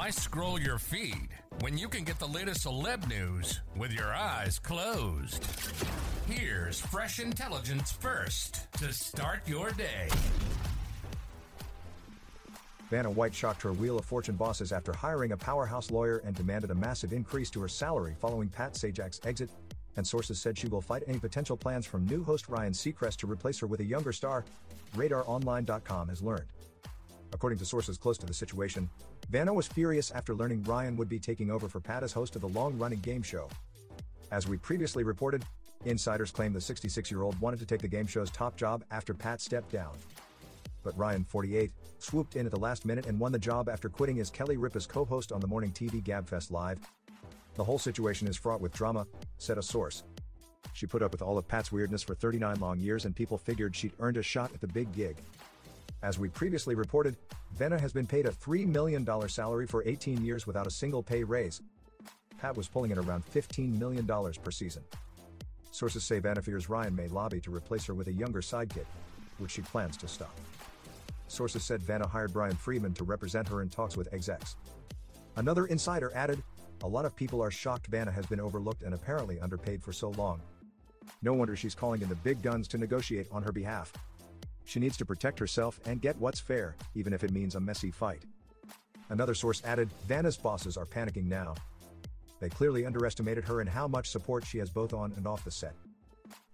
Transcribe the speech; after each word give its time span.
Why 0.00 0.08
scroll 0.08 0.58
your 0.58 0.78
feed 0.78 1.28
when 1.60 1.76
you 1.76 1.86
can 1.86 2.04
get 2.04 2.18
the 2.18 2.26
latest 2.26 2.64
celeb 2.64 3.06
news 3.06 3.60
with 3.76 3.92
your 3.92 4.14
eyes 4.14 4.58
closed? 4.58 5.44
Here's 6.26 6.80
fresh 6.80 7.20
intelligence 7.20 7.92
first 7.92 8.72
to 8.78 8.94
start 8.94 9.46
your 9.46 9.72
day. 9.72 10.08
Vanna 12.88 13.10
White 13.10 13.34
shocked 13.34 13.60
her 13.60 13.74
Wheel 13.74 13.98
of 13.98 14.06
Fortune 14.06 14.36
bosses 14.36 14.72
after 14.72 14.90
hiring 14.94 15.32
a 15.32 15.36
powerhouse 15.36 15.90
lawyer 15.90 16.22
and 16.24 16.34
demanded 16.34 16.70
a 16.70 16.74
massive 16.74 17.12
increase 17.12 17.50
to 17.50 17.60
her 17.60 17.68
salary 17.68 18.16
following 18.18 18.48
Pat 18.48 18.72
Sajak's 18.72 19.20
exit. 19.26 19.50
And 19.98 20.06
sources 20.06 20.40
said 20.40 20.56
she 20.56 20.68
will 20.68 20.80
fight 20.80 21.02
any 21.08 21.18
potential 21.18 21.58
plans 21.58 21.84
from 21.84 22.06
new 22.06 22.24
host 22.24 22.48
Ryan 22.48 22.72
Seacrest 22.72 23.16
to 23.16 23.26
replace 23.26 23.58
her 23.58 23.66
with 23.66 23.80
a 23.80 23.84
younger 23.84 24.14
star, 24.14 24.46
RadarOnline.com 24.96 26.08
has 26.08 26.22
learned. 26.22 26.46
According 27.32 27.58
to 27.60 27.64
sources 27.64 27.96
close 27.96 28.18
to 28.18 28.26
the 28.26 28.34
situation, 28.34 28.88
Vanna 29.30 29.54
was 29.54 29.68
furious 29.68 30.10
after 30.10 30.34
learning 30.34 30.64
Ryan 30.64 30.96
would 30.96 31.08
be 31.08 31.18
taking 31.18 31.50
over 31.50 31.68
for 31.68 31.80
Pat 31.80 32.02
as 32.02 32.12
host 32.12 32.34
of 32.36 32.42
the 32.42 32.48
long 32.48 32.76
running 32.78 33.00
game 33.00 33.22
show. 33.22 33.48
As 34.30 34.48
we 34.48 34.56
previously 34.56 35.04
reported, 35.04 35.44
insiders 35.84 36.30
claim 36.30 36.52
the 36.52 36.60
66 36.60 37.10
year 37.10 37.22
old 37.22 37.40
wanted 37.40 37.60
to 37.60 37.66
take 37.66 37.80
the 37.80 37.88
game 37.88 38.06
show's 38.06 38.30
top 38.30 38.56
job 38.56 38.84
after 38.90 39.14
Pat 39.14 39.40
stepped 39.40 39.72
down. 39.72 39.96
But 40.82 40.96
Ryan, 40.98 41.24
48, 41.24 41.70
swooped 41.98 42.36
in 42.36 42.46
at 42.46 42.52
the 42.52 42.58
last 42.58 42.84
minute 42.84 43.06
and 43.06 43.18
won 43.18 43.32
the 43.32 43.38
job 43.38 43.68
after 43.68 43.88
quitting 43.88 44.20
as 44.20 44.30
Kelly 44.30 44.56
Ripa's 44.56 44.86
co 44.86 45.04
host 45.04 45.32
on 45.32 45.40
the 45.40 45.46
morning 45.46 45.72
TV 45.72 46.02
Gabfest 46.02 46.50
Live. 46.50 46.80
The 47.54 47.64
whole 47.64 47.78
situation 47.78 48.28
is 48.28 48.36
fraught 48.36 48.60
with 48.60 48.72
drama, 48.72 49.06
said 49.38 49.58
a 49.58 49.62
source. 49.62 50.04
She 50.72 50.86
put 50.86 51.02
up 51.02 51.12
with 51.12 51.22
all 51.22 51.36
of 51.36 51.48
Pat's 51.48 51.72
weirdness 51.72 52.02
for 52.02 52.14
39 52.14 52.60
long 52.60 52.78
years 52.78 53.04
and 53.04 53.14
people 53.14 53.36
figured 53.36 53.74
she'd 53.74 53.92
earned 53.98 54.16
a 54.16 54.22
shot 54.22 54.52
at 54.54 54.60
the 54.60 54.68
big 54.68 54.92
gig. 54.92 55.16
As 56.02 56.18
we 56.18 56.28
previously 56.30 56.74
reported, 56.74 57.16
Vanna 57.52 57.78
has 57.78 57.92
been 57.92 58.06
paid 58.06 58.26
a 58.26 58.30
$3 58.30 58.66
million 58.66 59.06
salary 59.28 59.66
for 59.66 59.86
18 59.86 60.24
years 60.24 60.46
without 60.46 60.66
a 60.66 60.70
single 60.70 61.02
pay 61.02 61.22
raise. 61.22 61.60
Pat 62.38 62.56
was 62.56 62.68
pulling 62.68 62.90
in 62.90 62.98
around 62.98 63.22
$15 63.26 63.78
million 63.78 64.06
per 64.06 64.50
season. 64.50 64.82
Sources 65.72 66.02
say 66.02 66.18
Vanna 66.18 66.40
fears 66.40 66.70
Ryan 66.70 66.96
may 66.96 67.08
lobby 67.08 67.40
to 67.40 67.54
replace 67.54 67.84
her 67.84 67.94
with 67.94 68.08
a 68.08 68.12
younger 68.12 68.40
sidekick, 68.40 68.86
which 69.38 69.50
she 69.50 69.62
plans 69.62 69.96
to 69.98 70.08
stop. 70.08 70.34
Sources 71.28 71.62
said 71.64 71.82
Vanna 71.82 72.08
hired 72.08 72.32
Bryan 72.32 72.56
Freedman 72.56 72.94
to 72.94 73.04
represent 73.04 73.46
her 73.48 73.60
in 73.60 73.68
talks 73.68 73.96
with 73.96 74.12
execs. 74.12 74.56
Another 75.36 75.66
insider 75.66 76.10
added, 76.14 76.42
a 76.82 76.88
lot 76.88 77.04
of 77.04 77.14
people 77.14 77.42
are 77.42 77.50
shocked 77.50 77.88
Vanna 77.88 78.10
has 78.10 78.24
been 78.24 78.40
overlooked 78.40 78.82
and 78.82 78.94
apparently 78.94 79.38
underpaid 79.38 79.82
for 79.82 79.92
so 79.92 80.10
long. 80.10 80.40
No 81.20 81.34
wonder 81.34 81.56
she's 81.56 81.74
calling 81.74 82.00
in 82.00 82.08
the 82.08 82.14
big 82.16 82.40
guns 82.40 82.66
to 82.68 82.78
negotiate 82.78 83.26
on 83.30 83.42
her 83.42 83.52
behalf. 83.52 83.92
She 84.70 84.78
needs 84.78 84.96
to 84.98 85.04
protect 85.04 85.40
herself 85.40 85.80
and 85.84 86.00
get 86.00 86.16
what's 86.18 86.38
fair, 86.38 86.76
even 86.94 87.12
if 87.12 87.24
it 87.24 87.32
means 87.32 87.56
a 87.56 87.60
messy 87.60 87.90
fight. 87.90 88.22
Another 89.08 89.34
source 89.34 89.60
added, 89.64 89.90
Vanna's 90.06 90.36
bosses 90.36 90.76
are 90.76 90.86
panicking 90.86 91.26
now. 91.26 91.56
They 92.38 92.50
clearly 92.50 92.86
underestimated 92.86 93.42
her 93.46 93.60
and 93.60 93.68
how 93.68 93.88
much 93.88 94.10
support 94.10 94.46
she 94.46 94.58
has 94.58 94.70
both 94.70 94.94
on 94.94 95.12
and 95.16 95.26
off 95.26 95.42
the 95.42 95.50
set. 95.50 95.74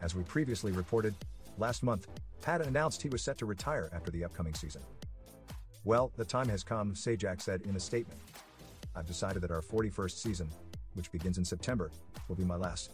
As 0.00 0.15
we 0.15 0.22
previously 0.22 0.72
reported, 0.72 1.15
last 1.59 1.82
month, 1.82 2.06
Pat 2.41 2.62
announced 2.62 3.03
he 3.03 3.10
was 3.10 3.21
set 3.21 3.37
to 3.37 3.44
retire 3.44 3.91
after 3.93 4.10
the 4.10 4.25
upcoming 4.25 4.54
season. 4.54 4.81
Well, 5.84 6.10
the 6.16 6.25
time 6.25 6.48
has 6.48 6.65
come, 6.65 6.94
Sajak 6.94 7.43
said 7.43 7.60
in 7.66 7.77
a 7.77 7.81
statement. 7.81 8.19
I've 8.97 9.06
decided 9.06 9.43
that 9.43 9.50
our 9.50 9.60
41st 9.60 10.22
season, 10.22 10.48
which 10.94 11.12
begins 11.12 11.37
in 11.37 11.44
September, 11.44 11.91
will 12.28 12.37
be 12.37 12.44
my 12.44 12.56
last. 12.56 12.93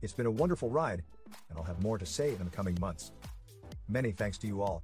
It's 0.00 0.14
been 0.14 0.24
a 0.24 0.30
wonderful 0.30 0.70
ride, 0.70 1.02
and 1.50 1.58
I'll 1.58 1.64
have 1.64 1.82
more 1.82 1.98
to 1.98 2.06
say 2.06 2.30
in 2.30 2.44
the 2.46 2.50
coming 2.50 2.78
months. 2.80 3.12
Many 3.88 4.12
thanks 4.12 4.38
to 4.38 4.46
you 4.46 4.62
all. 4.62 4.82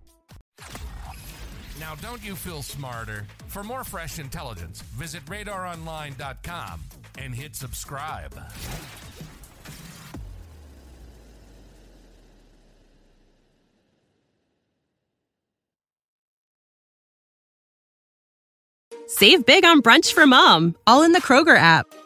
Now, 1.80 1.94
don't 1.96 2.24
you 2.24 2.36
feel 2.36 2.62
smarter? 2.62 3.26
For 3.48 3.62
more 3.62 3.84
fresh 3.84 4.18
intelligence, 4.18 4.80
visit 4.82 5.24
radaronline.com 5.26 6.80
and 7.18 7.34
hit 7.34 7.56
subscribe. 7.56 8.34
Save 19.06 19.44
big 19.46 19.64
on 19.64 19.82
brunch 19.82 20.12
for 20.12 20.26
mom, 20.26 20.74
all 20.86 21.02
in 21.02 21.12
the 21.12 21.20
Kroger 21.20 21.56
app. 21.56 21.86